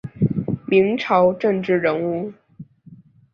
[0.65, 2.33] 明朝政治人物。